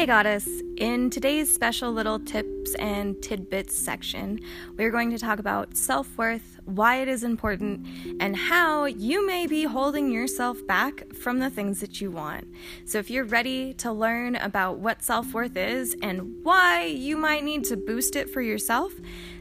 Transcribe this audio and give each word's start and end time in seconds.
Hey 0.00 0.06
Goddess! 0.06 0.48
In 0.78 1.10
today's 1.10 1.52
special 1.52 1.92
little 1.92 2.18
tips 2.18 2.74
and 2.76 3.20
tidbits 3.20 3.76
section, 3.76 4.40
we're 4.78 4.90
going 4.90 5.10
to 5.10 5.18
talk 5.18 5.38
about 5.38 5.76
self 5.76 6.16
worth, 6.16 6.58
why 6.64 7.02
it 7.02 7.08
is 7.08 7.22
important, 7.22 7.86
and 8.18 8.34
how 8.34 8.86
you 8.86 9.26
may 9.26 9.46
be 9.46 9.64
holding 9.64 10.10
yourself 10.10 10.66
back 10.66 11.12
from 11.12 11.38
the 11.38 11.50
things 11.50 11.80
that 11.80 12.00
you 12.00 12.10
want. 12.10 12.48
So, 12.86 12.96
if 12.96 13.10
you're 13.10 13.24
ready 13.24 13.74
to 13.74 13.92
learn 13.92 14.36
about 14.36 14.78
what 14.78 15.02
self 15.02 15.34
worth 15.34 15.58
is 15.58 15.94
and 16.00 16.42
why 16.42 16.84
you 16.84 17.18
might 17.18 17.44
need 17.44 17.64
to 17.64 17.76
boost 17.76 18.16
it 18.16 18.30
for 18.30 18.40
yourself, 18.40 18.94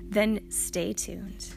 then 0.10 0.42
stay 0.50 0.92
tuned. 0.92 1.56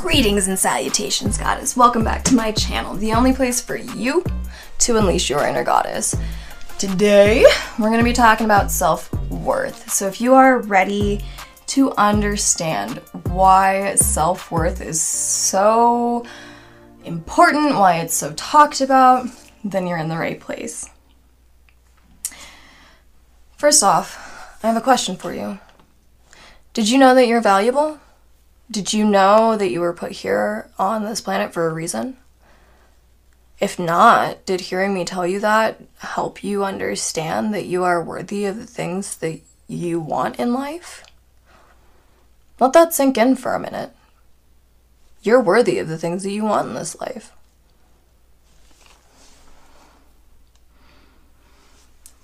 Greetings 0.00 0.48
and 0.48 0.58
salutations, 0.58 1.36
goddess. 1.36 1.76
Welcome 1.76 2.02
back 2.02 2.24
to 2.24 2.34
my 2.34 2.52
channel, 2.52 2.94
the 2.94 3.12
only 3.12 3.34
place 3.34 3.60
for 3.60 3.76
you 3.76 4.24
to 4.78 4.96
unleash 4.96 5.28
your 5.28 5.46
inner 5.46 5.62
goddess. 5.62 6.16
Today, 6.78 7.44
we're 7.78 7.90
going 7.90 7.98
to 7.98 8.04
be 8.04 8.14
talking 8.14 8.46
about 8.46 8.70
self 8.70 9.12
worth. 9.30 9.90
So, 9.90 10.06
if 10.06 10.18
you 10.18 10.32
are 10.32 10.60
ready 10.60 11.22
to 11.66 11.92
understand 11.92 13.02
why 13.24 13.94
self 13.96 14.50
worth 14.50 14.80
is 14.80 15.02
so 15.02 16.24
important, 17.04 17.74
why 17.74 17.96
it's 17.98 18.14
so 18.14 18.32
talked 18.32 18.80
about, 18.80 19.26
then 19.64 19.86
you're 19.86 19.98
in 19.98 20.08
the 20.08 20.16
right 20.16 20.40
place. 20.40 20.88
First 23.58 23.82
off, 23.82 24.56
I 24.62 24.68
have 24.68 24.78
a 24.78 24.80
question 24.80 25.16
for 25.16 25.34
you. 25.34 25.58
Did 26.72 26.88
you 26.88 26.96
know 26.96 27.14
that 27.14 27.26
you're 27.26 27.42
valuable? 27.42 28.00
Did 28.70 28.92
you 28.92 29.04
know 29.04 29.56
that 29.56 29.70
you 29.70 29.80
were 29.80 29.92
put 29.92 30.12
here 30.12 30.70
on 30.78 31.04
this 31.04 31.20
planet 31.20 31.52
for 31.52 31.68
a 31.68 31.74
reason? 31.74 32.16
If 33.58 33.78
not, 33.78 34.46
did 34.46 34.60
hearing 34.60 34.94
me 34.94 35.04
tell 35.04 35.26
you 35.26 35.40
that 35.40 35.80
help 35.98 36.44
you 36.44 36.64
understand 36.64 37.52
that 37.52 37.66
you 37.66 37.82
are 37.82 38.02
worthy 38.02 38.46
of 38.46 38.56
the 38.56 38.66
things 38.66 39.16
that 39.16 39.40
you 39.66 40.00
want 40.00 40.38
in 40.38 40.54
life? 40.54 41.04
Let 42.60 42.72
that 42.74 42.94
sink 42.94 43.18
in 43.18 43.36
for 43.36 43.54
a 43.54 43.60
minute. 43.60 43.94
You're 45.22 45.40
worthy 45.40 45.78
of 45.78 45.88
the 45.88 45.98
things 45.98 46.22
that 46.22 46.30
you 46.30 46.44
want 46.44 46.68
in 46.68 46.74
this 46.74 46.98
life. 47.00 47.32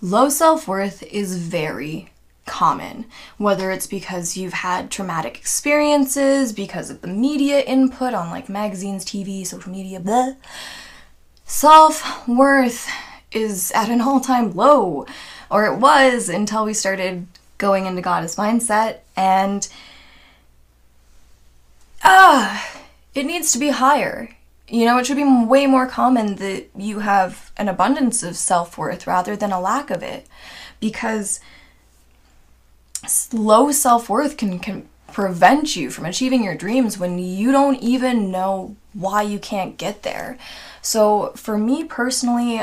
Low 0.00 0.28
self 0.28 0.68
worth 0.68 1.02
is 1.02 1.38
very 1.38 2.10
common, 2.46 3.04
whether 3.36 3.70
it's 3.70 3.86
because 3.86 4.36
you've 4.36 4.52
had 4.52 4.90
traumatic 4.90 5.36
experiences, 5.36 6.52
because 6.52 6.88
of 6.88 7.02
the 7.02 7.08
media 7.08 7.60
input 7.60 8.14
on 8.14 8.30
like 8.30 8.48
magazines, 8.48 9.04
TV, 9.04 9.46
social 9.46 9.70
media, 9.70 10.00
blah. 10.00 10.32
Self 11.44 12.26
worth 12.26 12.88
is 13.32 13.70
at 13.72 13.88
an 13.88 14.00
all 14.00 14.20
time 14.20 14.52
low, 14.52 15.06
or 15.50 15.66
it 15.66 15.78
was 15.78 16.28
until 16.28 16.64
we 16.64 16.72
started 16.72 17.26
going 17.58 17.86
into 17.86 18.02
goddess 18.02 18.36
mindset, 18.36 18.98
and 19.16 19.68
ah, 22.02 22.82
it 23.14 23.24
needs 23.24 23.52
to 23.52 23.58
be 23.58 23.68
higher. 23.68 24.30
You 24.68 24.84
know, 24.84 24.98
it 24.98 25.06
should 25.06 25.16
be 25.16 25.24
way 25.24 25.66
more 25.66 25.86
common 25.86 26.36
that 26.36 26.66
you 26.76 27.00
have 27.00 27.52
an 27.56 27.68
abundance 27.68 28.22
of 28.22 28.36
self 28.36 28.76
worth 28.76 29.06
rather 29.06 29.36
than 29.36 29.52
a 29.52 29.60
lack 29.60 29.90
of 29.90 30.02
it. 30.02 30.26
Because 30.80 31.40
low 33.32 33.70
self 33.72 34.08
worth 34.08 34.36
can, 34.36 34.58
can 34.58 34.88
prevent 35.12 35.76
you 35.76 35.90
from 35.90 36.04
achieving 36.04 36.44
your 36.44 36.54
dreams 36.54 36.98
when 36.98 37.18
you 37.18 37.52
don't 37.52 37.80
even 37.80 38.30
know 38.30 38.76
why 38.92 39.22
you 39.22 39.38
can't 39.38 39.76
get 39.76 40.02
there. 40.02 40.38
So, 40.82 41.32
for 41.36 41.58
me 41.58 41.84
personally, 41.84 42.62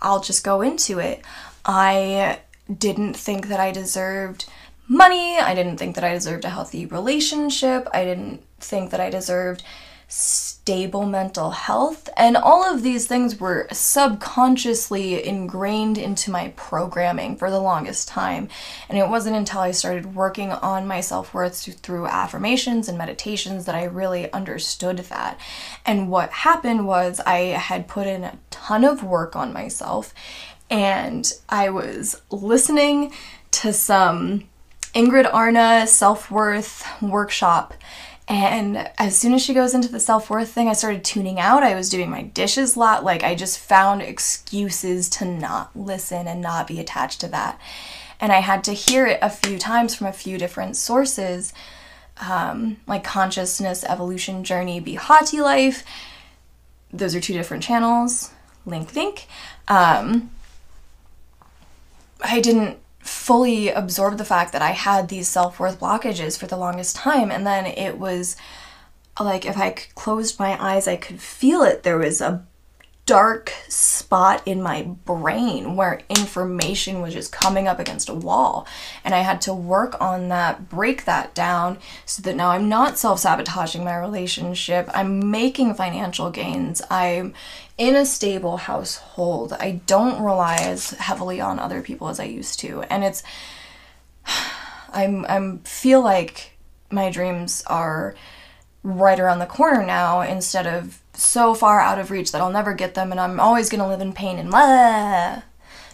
I'll 0.00 0.20
just 0.20 0.44
go 0.44 0.62
into 0.62 0.98
it. 0.98 1.22
I 1.64 2.40
didn't 2.78 3.14
think 3.14 3.48
that 3.48 3.60
I 3.60 3.72
deserved 3.72 4.46
money. 4.88 5.38
I 5.38 5.54
didn't 5.54 5.76
think 5.78 5.94
that 5.94 6.04
I 6.04 6.12
deserved 6.12 6.44
a 6.44 6.50
healthy 6.50 6.86
relationship. 6.86 7.88
I 7.92 8.04
didn't 8.04 8.42
think 8.60 8.90
that 8.90 9.00
I 9.00 9.10
deserved 9.10 9.62
stable 10.14 11.04
mental 11.04 11.50
health. 11.50 12.08
And 12.16 12.36
all 12.36 12.64
of 12.64 12.82
these 12.82 13.08
things 13.08 13.40
were 13.40 13.66
subconsciously 13.72 15.26
ingrained 15.26 15.98
into 15.98 16.30
my 16.30 16.52
programming 16.54 17.36
for 17.36 17.50
the 17.50 17.58
longest 17.58 18.06
time. 18.06 18.48
And 18.88 18.96
it 18.96 19.08
wasn't 19.08 19.34
until 19.34 19.60
I 19.60 19.72
started 19.72 20.14
working 20.14 20.52
on 20.52 20.86
my 20.86 21.00
self 21.00 21.34
worth 21.34 21.80
through 21.80 22.06
affirmations 22.06 22.88
and 22.88 22.96
meditations 22.96 23.64
that 23.64 23.74
I 23.74 23.84
really 23.84 24.32
understood 24.32 24.98
that. 24.98 25.36
And 25.84 26.08
what 26.08 26.30
happened 26.30 26.86
was 26.86 27.20
I 27.26 27.38
had 27.38 27.88
put 27.88 28.06
in 28.06 28.22
a 28.22 28.38
ton 28.50 28.84
of 28.84 29.02
work 29.02 29.34
on 29.34 29.52
myself 29.52 30.14
and 30.70 31.30
I 31.48 31.70
was 31.70 32.22
listening 32.30 33.12
to 33.50 33.72
some 33.72 34.44
Ingrid 34.94 35.28
Arna 35.34 35.88
self 35.88 36.30
worth 36.30 36.86
workshop 37.02 37.74
and 38.26 38.90
as 38.98 39.18
soon 39.18 39.34
as 39.34 39.42
she 39.42 39.52
goes 39.52 39.74
into 39.74 39.88
the 39.88 40.00
self 40.00 40.30
worth 40.30 40.50
thing, 40.50 40.68
I 40.68 40.72
started 40.72 41.04
tuning 41.04 41.38
out. 41.38 41.62
I 41.62 41.74
was 41.74 41.90
doing 41.90 42.08
my 42.08 42.22
dishes 42.22 42.74
a 42.74 42.78
lot. 42.78 43.04
Like, 43.04 43.22
I 43.22 43.34
just 43.34 43.58
found 43.58 44.00
excuses 44.00 45.10
to 45.10 45.26
not 45.26 45.76
listen 45.76 46.26
and 46.26 46.40
not 46.40 46.66
be 46.66 46.80
attached 46.80 47.20
to 47.20 47.28
that. 47.28 47.60
And 48.20 48.32
I 48.32 48.40
had 48.40 48.64
to 48.64 48.72
hear 48.72 49.06
it 49.06 49.18
a 49.20 49.28
few 49.28 49.58
times 49.58 49.94
from 49.94 50.06
a 50.06 50.12
few 50.12 50.38
different 50.38 50.76
sources, 50.76 51.52
um, 52.18 52.78
like 52.86 53.04
Consciousness, 53.04 53.84
Evolution, 53.84 54.42
Journey, 54.42 54.80
Behati 54.80 55.42
Life. 55.42 55.84
Those 56.90 57.14
are 57.14 57.20
two 57.20 57.34
different 57.34 57.62
channels. 57.62 58.30
Link, 58.64 58.94
link. 58.94 59.26
Um, 59.68 60.30
I 62.22 62.40
didn't 62.40 62.78
fully 63.04 63.68
absorb 63.68 64.16
the 64.16 64.24
fact 64.24 64.52
that 64.52 64.62
I 64.62 64.70
had 64.70 65.08
these 65.08 65.28
self 65.28 65.60
worth 65.60 65.78
blockages 65.78 66.38
for 66.38 66.46
the 66.46 66.56
longest 66.56 66.96
time. 66.96 67.30
And 67.30 67.46
then 67.46 67.66
it 67.66 67.98
was 67.98 68.36
like 69.20 69.44
if 69.44 69.56
I 69.56 69.70
closed 69.94 70.38
my 70.38 70.60
eyes, 70.60 70.88
I 70.88 70.96
could 70.96 71.20
feel 71.20 71.62
it. 71.62 71.82
There 71.82 71.98
was 71.98 72.20
a 72.20 72.44
dark 73.06 73.52
spot 73.68 74.42
in 74.46 74.62
my 74.62 74.82
brain 74.82 75.76
where 75.76 76.00
information 76.08 77.02
was 77.02 77.12
just 77.12 77.30
coming 77.30 77.68
up 77.68 77.78
against 77.78 78.08
a 78.08 78.14
wall. 78.14 78.66
And 79.04 79.14
I 79.14 79.18
had 79.18 79.42
to 79.42 79.52
work 79.52 80.00
on 80.00 80.28
that, 80.28 80.70
break 80.70 81.04
that 81.04 81.34
down 81.34 81.78
so 82.06 82.22
that 82.22 82.36
now 82.36 82.50
I'm 82.50 82.68
not 82.68 82.98
self 82.98 83.20
sabotaging 83.20 83.84
my 83.84 83.96
relationship. 83.96 84.88
I'm 84.94 85.30
making 85.30 85.74
financial 85.74 86.30
gains. 86.30 86.80
I'm 86.90 87.34
in 87.76 87.94
a 87.94 88.06
stable 88.06 88.56
household. 88.56 89.52
I 89.54 89.82
don't 89.86 90.22
rely 90.22 90.56
as 90.56 90.90
heavily 90.90 91.40
on 91.40 91.58
other 91.58 91.82
people 91.82 92.08
as 92.08 92.18
I 92.18 92.24
used 92.24 92.58
to. 92.60 92.82
And 92.82 93.04
it's, 93.04 93.22
I'm, 94.92 95.26
I'm 95.26 95.58
feel 95.58 96.00
like 96.02 96.52
my 96.90 97.10
dreams 97.10 97.62
are 97.66 98.14
right 98.84 99.18
around 99.18 99.38
the 99.40 99.46
corner 99.46 99.84
now 99.84 100.20
instead 100.20 100.66
of 100.66 101.00
so 101.14 101.54
far 101.54 101.80
out 101.80 101.98
of 101.98 102.10
reach 102.10 102.30
that 102.30 102.40
I'll 102.40 102.50
never 102.50 102.74
get 102.74 102.94
them 102.94 103.10
and 103.10 103.20
I'm 103.20 103.40
always 103.40 103.68
to 103.70 103.86
live 103.88 104.00
in 104.00 104.12
pain 104.12 104.38
and 104.38 104.50
blah. 104.50 105.42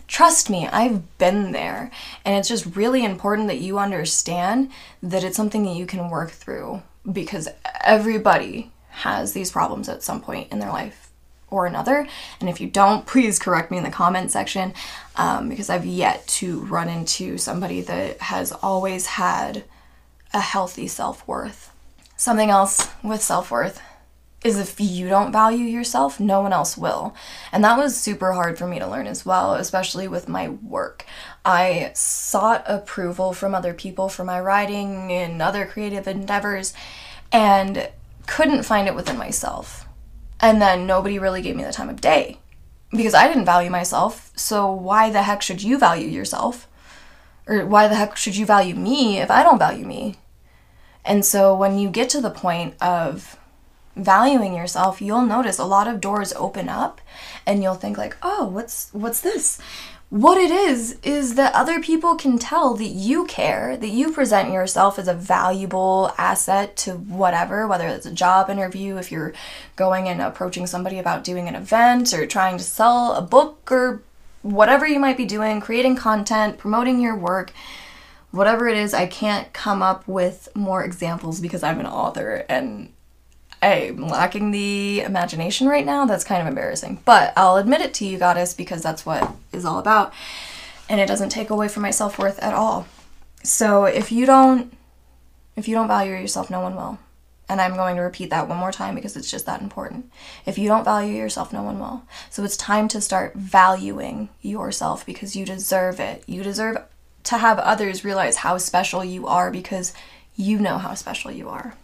Trust 0.09 0.51
me, 0.51 0.67
I've 0.67 1.17
been 1.19 1.53
there. 1.53 1.93
And 2.25 2.37
it's 2.37 2.49
just 2.49 2.75
really 2.75 3.05
important 3.05 3.47
that 3.47 3.61
you 3.61 3.79
understand 3.79 4.71
that 5.03 5.23
it's 5.23 5.37
something 5.37 5.63
that 5.65 5.77
you 5.77 5.87
can 5.87 6.11
work 6.11 6.31
through 6.31 6.83
because 7.11 7.49
everybody 7.83 8.73
has 8.91 9.33
these 9.33 9.53
problems 9.53 9.89
at 9.89 10.03
some 10.03 10.21
point 10.21 10.51
in 10.51 10.59
their 10.59 10.71
life 10.71 11.11
or 11.49 11.67
another. 11.67 12.09
And 12.41 12.49
if 12.49 12.61
you 12.61 12.69
don't, 12.69 13.07
please 13.07 13.39
correct 13.39 13.71
me 13.71 13.79
in 13.79 13.85
the 13.85 13.91
comment 13.91 14.33
section 14.33 14.75
um, 15.15 15.49
because 15.49 15.71
I've 15.71 15.87
yet 15.87 16.27
to 16.27 16.61
run 16.61 16.89
into 16.89 17.39
somebody 17.39 17.81
that 17.83 18.21
has 18.21 18.51
always 18.51 19.07
had 19.07 19.65
a 20.33 20.41
healthy 20.41 20.89
self 20.89 21.27
worth. 21.29 21.73
Something 22.21 22.51
else 22.51 22.87
with 23.03 23.23
self 23.23 23.51
worth 23.51 23.81
is 24.45 24.59
if 24.59 24.79
you 24.79 25.09
don't 25.09 25.33
value 25.33 25.65
yourself, 25.65 26.21
no 26.21 26.43
one 26.43 26.53
else 26.53 26.77
will. 26.77 27.15
And 27.51 27.65
that 27.65 27.79
was 27.79 27.97
super 27.99 28.35
hard 28.35 28.59
for 28.59 28.67
me 28.67 28.79
to 28.79 28.87
learn 28.87 29.07
as 29.07 29.25
well, 29.25 29.55
especially 29.55 30.07
with 30.07 30.29
my 30.29 30.51
work. 30.51 31.07
I 31.47 31.93
sought 31.95 32.63
approval 32.67 33.33
from 33.33 33.55
other 33.55 33.73
people 33.73 34.11
for 34.11 34.23
my 34.23 34.39
writing 34.39 35.11
and 35.11 35.41
other 35.41 35.65
creative 35.65 36.07
endeavors 36.07 36.75
and 37.33 37.89
couldn't 38.27 38.65
find 38.65 38.87
it 38.87 38.95
within 38.95 39.17
myself. 39.17 39.89
And 40.41 40.61
then 40.61 40.87
nobody 40.87 41.19
really 41.19 41.41
gave 41.41 41.57
me 41.57 41.65
the 41.65 41.73
time 41.73 41.89
of 41.89 42.03
day 42.03 42.37
because 42.91 43.15
I 43.15 43.29
didn't 43.29 43.47
value 43.47 43.71
myself. 43.71 44.31
So 44.37 44.71
why 44.71 45.09
the 45.09 45.23
heck 45.23 45.41
should 45.41 45.63
you 45.63 45.79
value 45.79 46.09
yourself? 46.09 46.69
Or 47.47 47.65
why 47.65 47.89
the 47.89 47.95
heck 47.95 48.19
should 48.19 48.37
you 48.37 48.45
value 48.45 48.75
me 48.75 49.21
if 49.21 49.31
I 49.31 49.43
don't 49.43 49.59
value 49.59 49.87
me? 49.87 50.17
And 51.05 51.25
so 51.25 51.55
when 51.55 51.79
you 51.79 51.89
get 51.89 52.09
to 52.11 52.21
the 52.21 52.31
point 52.31 52.75
of 52.81 53.39
valuing 53.97 54.55
yourself, 54.55 55.03
you'll 55.03 55.23
notice 55.23 55.59
a 55.59 55.65
lot 55.65 55.89
of 55.89 56.01
doors 56.01 56.33
open 56.35 56.69
up 56.69 57.01
and 57.47 57.63
you'll 57.63 57.75
think 57.75 57.99
like, 57.99 58.17
"Oh, 58.23 58.47
what's 58.47 58.91
what's 58.93 59.21
this?" 59.21 59.59
What 60.11 60.39
it 60.39 60.51
is 60.51 60.99
is 61.05 61.37
that 61.37 61.55
other 61.55 61.81
people 61.81 62.17
can 62.17 62.37
tell 62.37 62.75
that 62.75 62.85
you 62.85 63.27
care, 63.27 63.77
that 63.77 63.91
you 63.91 64.11
present 64.11 64.53
yourself 64.53 64.99
as 64.99 65.07
a 65.07 65.15
valuable 65.15 66.13
asset 66.19 66.77
to 66.79 66.95
whatever, 66.95 67.69
whether 67.69 67.87
it's 67.87 68.07
a 68.07 68.11
job 68.11 68.51
interview, 68.51 68.97
if 68.97 69.13
you're 69.13 69.33
going 69.77 70.09
and 70.09 70.21
approaching 70.21 70.67
somebody 70.67 70.99
about 70.99 71.23
doing 71.23 71.47
an 71.47 71.55
event 71.55 72.13
or 72.13 72.27
trying 72.27 72.59
to 72.59 72.65
sell 72.65 73.13
a 73.13 73.23
book 73.23 73.71
or 73.71 74.03
whatever 74.43 74.85
you 74.85 74.99
might 74.99 75.17
be 75.17 75.27
doing, 75.27 75.61
creating 75.61 75.95
content, 75.95 76.59
promoting 76.59 77.01
your 77.01 77.15
work, 77.15 77.53
whatever 78.31 78.69
it 78.69 78.77
is, 78.77 78.95
I 78.95 79.07
can't 79.07 79.53
come 79.53 79.83
up 79.83 80.07
with 80.07 80.49
more 80.55 80.85
examples 80.85 81.41
because 81.41 81.63
I'm 81.63 81.81
an 81.81 81.87
author 81.87 82.45
and 82.49 82.93
I'm 83.63 84.07
lacking 84.09 84.51
the 84.51 85.01
imagination 85.01 85.69
right 85.69 85.85
now. 85.85 86.07
That's 86.07 86.25
kind 86.25 86.41
of 86.41 86.49
embarrassing. 86.49 87.03
But 87.05 87.33
I'll 87.37 87.57
admit 87.57 87.83
it 87.83 87.93
to 87.95 88.07
you, 88.07 88.19
goddess, 88.19 88.55
because 88.55 88.83
that's 88.83 89.05
what 89.05 89.31
is 89.53 89.65
all 89.65 89.79
about. 89.79 90.13
And 90.89 91.01
it 91.01 91.07
doesn't 91.07 91.29
take 91.29 91.51
away 91.51 91.69
from 91.69 91.83
my 91.83 91.91
self 91.91 92.19
worth 92.19 92.39
at 92.43 92.55
all. 92.55 92.87
So 93.43 93.85
if 93.85 94.11
you 94.13 94.27
don't 94.27 94.73
if 95.57 95.69
you 95.69 95.75
don't 95.75 95.89
value 95.89 96.13
yourself, 96.13 96.51
no 96.51 96.61
one 96.61 96.75
will. 96.75 96.99
And 97.49 97.61
I'm 97.61 97.75
going 97.75 97.97
to 97.97 98.03
repeat 98.03 98.31
that 98.31 98.49
one 98.49 98.59
more 98.59 98.71
time 98.71 98.95
because 98.95 99.17
it's 99.17 99.31
just 99.31 99.45
that 99.47 99.61
important. 99.61 100.11
If 100.47 100.57
you 100.57 100.69
don't 100.69 100.85
value 100.85 101.15
yourself, 101.15 101.53
no 101.53 101.63
one 101.63 101.81
will. 101.81 102.05
So 102.31 102.45
it's 102.45 102.57
time 102.57 102.87
to 102.89 103.01
start 103.01 103.35
valuing 103.35 104.29
yourself 104.41 105.05
because 105.05 105.35
you 105.35 105.45
deserve 105.45 105.99
it. 105.99 106.23
You 106.27 106.45
deserve 106.45 106.79
to 107.25 107.39
have 107.39 107.59
others 107.59 108.05
realize 108.05 108.37
how 108.37 108.59
special 108.59 109.05
you 109.05 109.27
are 109.27 109.51
because 109.51 109.93
you 110.37 110.59
know 110.59 110.79
how 110.79 110.95
special 110.95 111.31
you 111.31 111.49
are. 111.49 111.75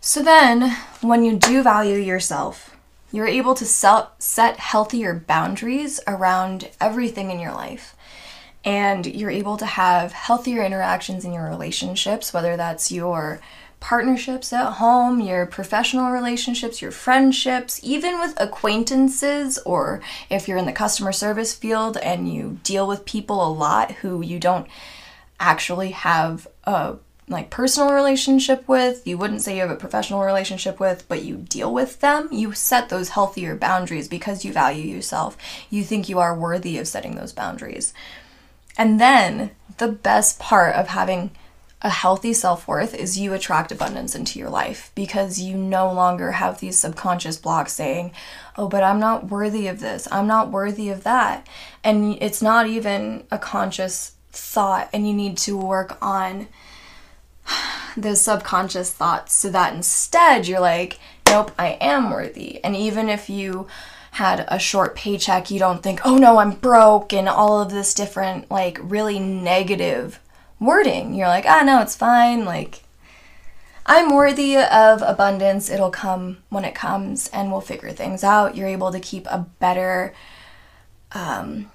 So 0.00 0.22
then, 0.22 0.76
when 1.00 1.24
you 1.24 1.36
do 1.36 1.62
value 1.62 1.96
yourself, 1.96 2.76
you're 3.12 3.26
able 3.26 3.54
to 3.54 3.64
set 3.66 4.56
healthier 4.56 5.14
boundaries 5.14 6.00
around 6.06 6.70
everything 6.80 7.30
in 7.30 7.38
your 7.38 7.52
life 7.52 7.94
and 8.64 9.06
you're 9.06 9.30
able 9.30 9.56
to 9.56 9.66
have 9.66 10.12
healthier 10.12 10.64
interactions 10.64 11.24
in 11.24 11.32
your 11.32 11.48
relationships, 11.48 12.32
whether 12.32 12.56
that's 12.56 12.92
your 12.92 13.40
partnerships 13.82 14.52
at 14.52 14.74
home, 14.74 15.20
your 15.20 15.44
professional 15.44 16.12
relationships, 16.12 16.80
your 16.80 16.92
friendships, 16.92 17.80
even 17.82 18.20
with 18.20 18.40
acquaintances, 18.40 19.58
or 19.66 20.00
if 20.30 20.46
you're 20.46 20.56
in 20.56 20.66
the 20.66 20.72
customer 20.72 21.10
service 21.12 21.52
field 21.52 21.96
and 21.96 22.32
you 22.32 22.60
deal 22.62 22.86
with 22.86 23.04
people 23.04 23.44
a 23.44 23.50
lot 23.52 23.90
who 23.90 24.22
you 24.22 24.38
don't 24.38 24.68
actually 25.40 25.90
have 25.90 26.46
a 26.64 26.94
like 27.28 27.50
personal 27.50 27.92
relationship 27.92 28.68
with, 28.68 29.04
you 29.06 29.18
wouldn't 29.18 29.42
say 29.42 29.56
you 29.56 29.62
have 29.62 29.70
a 29.70 29.76
professional 29.76 30.22
relationship 30.22 30.78
with, 30.78 31.04
but 31.08 31.24
you 31.24 31.36
deal 31.36 31.72
with 31.72 32.00
them, 32.00 32.28
you 32.30 32.52
set 32.52 32.88
those 32.88 33.10
healthier 33.10 33.56
boundaries 33.56 34.06
because 34.06 34.44
you 34.44 34.52
value 34.52 34.84
yourself. 34.84 35.36
You 35.70 35.82
think 35.82 36.08
you 36.08 36.20
are 36.20 36.38
worthy 36.38 36.78
of 36.78 36.86
setting 36.86 37.16
those 37.16 37.32
boundaries. 37.32 37.92
And 38.78 39.00
then 39.00 39.50
the 39.78 39.88
best 39.88 40.38
part 40.38 40.76
of 40.76 40.88
having 40.88 41.32
a 41.82 41.90
healthy 41.90 42.32
self 42.32 42.68
worth 42.68 42.94
is 42.94 43.18
you 43.18 43.34
attract 43.34 43.72
abundance 43.72 44.14
into 44.14 44.38
your 44.38 44.48
life 44.48 44.92
because 44.94 45.40
you 45.40 45.56
no 45.56 45.92
longer 45.92 46.32
have 46.32 46.60
these 46.60 46.78
subconscious 46.78 47.36
blocks 47.36 47.72
saying, 47.72 48.12
oh, 48.56 48.68
but 48.68 48.84
I'm 48.84 49.00
not 49.00 49.28
worthy 49.28 49.66
of 49.66 49.80
this, 49.80 50.06
I'm 50.10 50.28
not 50.28 50.50
worthy 50.50 50.88
of 50.90 51.02
that. 51.02 51.46
And 51.82 52.16
it's 52.22 52.40
not 52.40 52.68
even 52.68 53.24
a 53.30 53.38
conscious 53.38 54.12
thought, 54.30 54.88
and 54.92 55.06
you 55.06 55.12
need 55.12 55.36
to 55.38 55.56
work 55.56 55.98
on 56.00 56.46
those 57.96 58.20
subconscious 58.20 58.92
thoughts 58.92 59.34
so 59.34 59.50
that 59.50 59.74
instead 59.74 60.46
you're 60.46 60.60
like, 60.60 61.00
nope, 61.28 61.50
I 61.58 61.78
am 61.80 62.10
worthy. 62.10 62.62
And 62.62 62.76
even 62.76 63.08
if 63.08 63.28
you 63.28 63.66
had 64.12 64.44
a 64.46 64.58
short 64.58 64.94
paycheck, 64.94 65.50
you 65.50 65.58
don't 65.58 65.82
think, 65.82 66.00
oh 66.04 66.16
no, 66.16 66.36
I'm 66.38 66.52
broke, 66.52 67.12
and 67.12 67.28
all 67.28 67.60
of 67.60 67.70
this 67.70 67.94
different, 67.94 68.50
like, 68.50 68.78
really 68.82 69.18
negative 69.18 70.20
wording. 70.64 71.14
You're 71.14 71.28
like, 71.28 71.44
ah, 71.46 71.62
no, 71.62 71.80
it's 71.80 71.96
fine. 71.96 72.44
Like, 72.44 72.82
I'm 73.84 74.14
worthy 74.14 74.56
of 74.56 75.02
abundance. 75.02 75.68
It'll 75.68 75.90
come 75.90 76.38
when 76.48 76.64
it 76.64 76.74
comes, 76.74 77.28
and 77.28 77.50
we'll 77.50 77.60
figure 77.60 77.90
things 77.90 78.22
out. 78.22 78.56
You're 78.56 78.68
able 78.68 78.92
to 78.92 79.00
keep 79.00 79.26
a 79.26 79.46
better 79.58 80.14
um, 81.12 81.70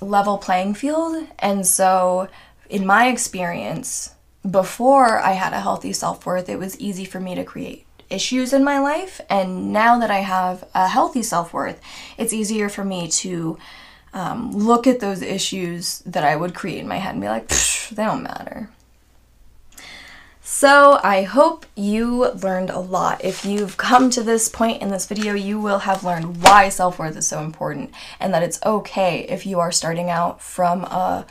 level 0.00 0.38
playing 0.38 0.74
field. 0.74 1.26
And 1.38 1.66
so, 1.66 2.28
in 2.68 2.84
my 2.84 3.08
experience, 3.08 4.14
before 4.48 5.20
I 5.20 5.32
had 5.32 5.52
a 5.52 5.60
healthy 5.60 5.92
self 5.92 6.26
worth, 6.26 6.48
it 6.48 6.58
was 6.58 6.78
easy 6.80 7.04
for 7.04 7.20
me 7.20 7.34
to 7.34 7.44
create 7.44 7.86
issues 8.10 8.52
in 8.52 8.64
my 8.64 8.78
life. 8.78 9.20
And 9.30 9.72
now 9.72 9.98
that 9.98 10.10
I 10.10 10.18
have 10.18 10.64
a 10.74 10.88
healthy 10.88 11.22
self 11.22 11.52
worth, 11.52 11.80
it's 12.18 12.32
easier 12.32 12.68
for 12.68 12.84
me 12.84 13.08
to 13.08 13.58
um, 14.14 14.52
look 14.52 14.86
at 14.86 15.00
those 15.00 15.22
issues 15.22 16.00
that 16.00 16.24
I 16.24 16.36
would 16.36 16.54
create 16.54 16.78
in 16.78 16.88
my 16.88 16.96
head 16.96 17.12
and 17.12 17.20
be 17.20 17.28
like, 17.28 17.48
they 17.48 18.04
don't 18.04 18.22
matter. 18.22 18.68
So 20.44 21.00
I 21.02 21.22
hope 21.22 21.66
you 21.74 22.30
learned 22.32 22.70
a 22.70 22.78
lot. 22.78 23.24
If 23.24 23.44
you've 23.44 23.76
come 23.76 24.10
to 24.10 24.22
this 24.22 24.48
point 24.48 24.82
in 24.82 24.90
this 24.90 25.06
video, 25.06 25.34
you 25.34 25.60
will 25.60 25.78
have 25.78 26.04
learned 26.04 26.42
why 26.42 26.68
self-worth 26.68 27.16
is 27.16 27.26
so 27.26 27.40
important 27.40 27.90
and 28.20 28.34
that 28.34 28.42
it's 28.42 28.60
okay 28.64 29.20
if 29.28 29.46
you 29.46 29.60
are 29.60 29.72
starting 29.72 30.10
out 30.10 30.42
from 30.42 30.84
a 30.84 31.26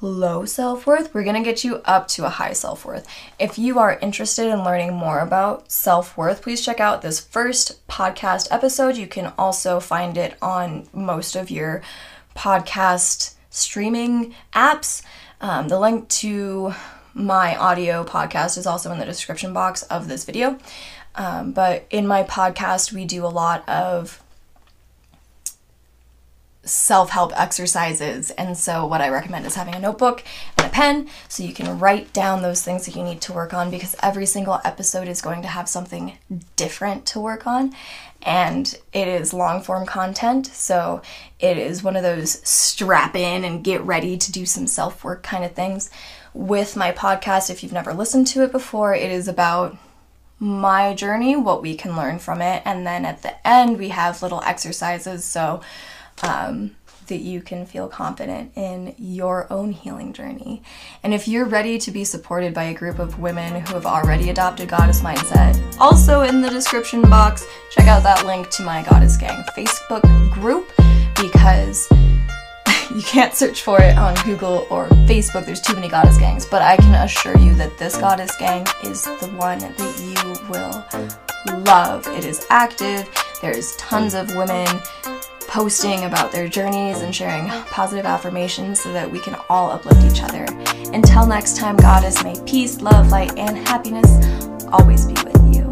low 0.00 0.44
self 0.44 0.86
worth, 0.86 1.12
we're 1.12 1.24
gonna 1.24 1.42
get 1.42 1.64
you 1.64 1.76
up 1.84 2.08
to 2.08 2.24
a 2.24 2.28
high 2.28 2.52
self 2.52 2.84
worth. 2.84 3.06
If 3.38 3.58
you 3.58 3.78
are 3.78 3.98
interested 3.98 4.46
in 4.46 4.64
learning 4.64 4.94
more 4.94 5.20
about 5.20 5.70
self 5.70 6.16
worth, 6.16 6.42
please 6.42 6.64
check 6.64 6.80
out 6.80 7.02
this 7.02 7.20
first 7.20 7.86
podcast 7.88 8.48
episode. 8.50 8.96
You 8.96 9.06
can 9.06 9.32
also 9.38 9.80
find 9.80 10.16
it 10.16 10.36
on 10.40 10.88
most 10.92 11.36
of 11.36 11.50
your 11.50 11.82
podcast 12.36 13.34
streaming 13.50 14.34
apps. 14.52 15.02
Um, 15.40 15.68
the 15.68 15.78
link 15.78 16.08
to 16.08 16.74
my 17.14 17.56
audio 17.56 18.04
podcast 18.04 18.56
is 18.58 18.66
also 18.66 18.92
in 18.92 18.98
the 18.98 19.04
description 19.04 19.52
box 19.52 19.82
of 19.84 20.08
this 20.08 20.24
video. 20.24 20.58
Um, 21.14 21.52
but 21.52 21.86
in 21.90 22.06
my 22.06 22.22
podcast, 22.22 22.92
we 22.92 23.04
do 23.04 23.24
a 23.24 23.28
lot 23.28 23.68
of 23.68 24.22
self 26.68 27.10
help 27.10 27.38
exercises. 27.38 28.30
And 28.32 28.56
so, 28.56 28.86
what 28.86 29.00
I 29.00 29.08
recommend 29.08 29.46
is 29.46 29.54
having 29.54 29.74
a 29.74 29.78
notebook 29.78 30.24
and 30.56 30.66
a 30.66 30.70
pen 30.70 31.08
so 31.28 31.42
you 31.42 31.52
can 31.52 31.78
write 31.78 32.12
down 32.12 32.42
those 32.42 32.62
things 32.62 32.86
that 32.86 32.96
you 32.96 33.02
need 33.02 33.20
to 33.22 33.32
work 33.32 33.52
on 33.52 33.70
because 33.70 33.96
every 34.02 34.26
single 34.26 34.60
episode 34.64 35.08
is 35.08 35.20
going 35.20 35.42
to 35.42 35.48
have 35.48 35.68
something 35.68 36.18
different 36.56 37.06
to 37.06 37.20
work 37.20 37.46
on. 37.46 37.74
And 38.22 38.76
it 38.92 39.08
is 39.08 39.32
long 39.32 39.62
form 39.62 39.86
content. 39.86 40.46
So, 40.48 41.02
it 41.38 41.58
is 41.58 41.82
one 41.82 41.96
of 41.96 42.02
those 42.02 42.46
strap 42.48 43.14
in 43.16 43.44
and 43.44 43.64
get 43.64 43.80
ready 43.82 44.16
to 44.16 44.32
do 44.32 44.46
some 44.46 44.66
self 44.66 45.04
work 45.04 45.22
kind 45.22 45.44
of 45.44 45.52
things. 45.52 45.90
With 46.34 46.76
my 46.76 46.92
podcast, 46.92 47.50
if 47.50 47.62
you've 47.62 47.72
never 47.72 47.94
listened 47.94 48.26
to 48.28 48.44
it 48.44 48.52
before, 48.52 48.94
it 48.94 49.10
is 49.10 49.28
about 49.28 49.76
my 50.40 50.94
journey, 50.94 51.34
what 51.36 51.62
we 51.62 51.74
can 51.74 51.96
learn 51.96 52.18
from 52.18 52.40
it, 52.40 52.62
and 52.64 52.86
then 52.86 53.04
at 53.04 53.22
the 53.22 53.46
end, 53.46 53.78
we 53.78 53.88
have 53.88 54.22
little 54.22 54.42
exercises. 54.42 55.24
So, 55.24 55.60
um, 56.22 56.76
that 57.08 57.20
you 57.20 57.40
can 57.40 57.66
feel 57.66 57.88
confident 57.88 58.52
in 58.54 58.94
your 58.98 59.50
own 59.52 59.72
healing 59.72 60.12
journey. 60.12 60.62
And 61.02 61.12
if 61.12 61.26
you're 61.26 61.46
ready 61.46 61.78
to 61.78 61.90
be 61.90 62.04
supported 62.04 62.54
by 62.54 62.64
a 62.64 62.74
group 62.74 62.98
of 62.98 63.18
women 63.18 63.64
who 63.64 63.74
have 63.74 63.86
already 63.86 64.30
adopted 64.30 64.68
Goddess 64.68 65.00
Mindset, 65.00 65.60
also 65.80 66.22
in 66.22 66.40
the 66.40 66.50
description 66.50 67.02
box, 67.02 67.46
check 67.70 67.86
out 67.86 68.02
that 68.02 68.26
link 68.26 68.50
to 68.50 68.62
my 68.62 68.82
Goddess 68.82 69.16
Gang 69.16 69.42
Facebook 69.56 70.02
group 70.32 70.70
because 71.20 71.88
you 72.94 73.02
can't 73.02 73.34
search 73.34 73.62
for 73.62 73.80
it 73.82 73.96
on 73.96 74.14
Google 74.24 74.66
or 74.70 74.88
Facebook. 75.06 75.46
There's 75.46 75.60
too 75.60 75.74
many 75.74 75.88
goddess 75.88 76.18
gangs, 76.18 76.46
but 76.46 76.62
I 76.62 76.76
can 76.76 76.94
assure 76.94 77.36
you 77.38 77.54
that 77.54 77.76
this 77.78 77.96
goddess 77.96 78.36
gang 78.36 78.66
is 78.84 79.04
the 79.04 79.32
one 79.36 79.58
that 79.58 79.78
you 80.00 80.48
will 80.50 81.64
love. 81.64 82.06
It 82.08 82.24
is 82.24 82.46
active. 82.50 83.08
There's 83.40 83.76
tons 83.76 84.14
of 84.14 84.34
women 84.36 84.66
posting 85.48 86.04
about 86.04 86.30
their 86.30 86.46
journeys 86.46 87.00
and 87.00 87.14
sharing 87.14 87.48
positive 87.70 88.04
affirmations 88.04 88.80
so 88.80 88.92
that 88.92 89.10
we 89.10 89.18
can 89.18 89.34
all 89.48 89.70
uplift 89.70 90.04
each 90.04 90.22
other. 90.22 90.44
Until 90.92 91.26
next 91.26 91.56
time, 91.56 91.76
Goddess, 91.76 92.22
may 92.22 92.36
peace, 92.46 92.80
love, 92.80 93.10
light, 93.10 93.36
and 93.38 93.56
happiness 93.66 94.08
always 94.66 95.06
be 95.06 95.14
with 95.14 95.54
you. 95.54 95.64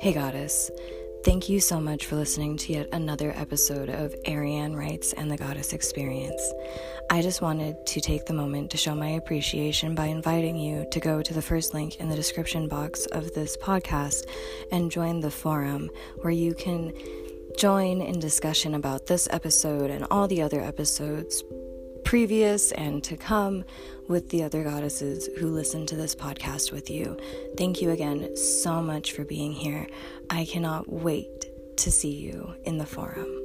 Hey, 0.00 0.12
Goddess. 0.12 0.70
Thank 1.24 1.48
you 1.48 1.58
so 1.58 1.80
much 1.80 2.04
for 2.04 2.16
listening 2.16 2.58
to 2.58 2.74
yet 2.74 2.90
another 2.92 3.32
episode 3.34 3.88
of 3.88 4.14
Eirian 4.24 4.76
Writes 4.76 5.14
and 5.14 5.30
the 5.30 5.38
Goddess 5.38 5.72
Experience. 5.72 6.52
I 7.08 7.22
just 7.22 7.40
wanted 7.40 7.86
to 7.86 8.00
take 8.02 8.26
the 8.26 8.34
moment 8.34 8.70
to 8.72 8.76
show 8.76 8.94
my 8.94 9.08
appreciation 9.08 9.94
by 9.94 10.08
inviting 10.08 10.58
you 10.58 10.86
to 10.90 11.00
go 11.00 11.22
to 11.22 11.32
the 11.32 11.40
first 11.40 11.72
link 11.72 11.98
in 11.98 12.10
the 12.10 12.14
description 12.14 12.68
box 12.68 13.06
of 13.06 13.32
this 13.32 13.56
podcast 13.56 14.28
and 14.70 14.90
join 14.90 15.20
the 15.20 15.30
forum 15.30 15.88
where 16.20 16.30
you 16.30 16.52
can 16.52 16.92
join 17.56 18.02
in 18.02 18.20
discussion 18.20 18.74
about 18.74 19.06
this 19.06 19.26
episode 19.30 19.90
and 19.90 20.06
all 20.10 20.28
the 20.28 20.42
other 20.42 20.60
episodes 20.60 21.42
previous 22.14 22.70
and 22.70 23.02
to 23.02 23.16
come 23.16 23.64
with 24.06 24.28
the 24.28 24.40
other 24.40 24.62
goddesses 24.62 25.28
who 25.36 25.48
listen 25.48 25.84
to 25.84 25.96
this 25.96 26.14
podcast 26.14 26.70
with 26.70 26.88
you. 26.88 27.18
Thank 27.56 27.82
you 27.82 27.90
again 27.90 28.36
so 28.36 28.80
much 28.80 29.10
for 29.10 29.24
being 29.24 29.50
here. 29.50 29.88
I 30.30 30.44
cannot 30.44 30.88
wait 30.88 31.46
to 31.78 31.90
see 31.90 32.12
you 32.12 32.54
in 32.62 32.78
the 32.78 32.86
forum. 32.86 33.43